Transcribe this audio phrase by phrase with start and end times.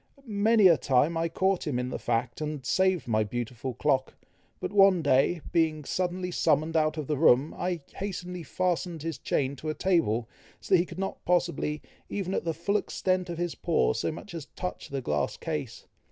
[0.25, 4.15] Many a time I caught him in the fact, and saved my beautiful clock;
[4.59, 9.55] but one day, being suddenly summoned out of the room, I hastily fastened his chain
[9.57, 10.27] to a table,
[10.59, 14.11] so that he could not possibly, even at the full extent of his paw, so
[14.11, 15.85] much as touch the glass case.